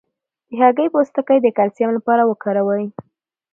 [0.49, 2.85] د هګۍ پوستکی د کلسیم لپاره وکاروئ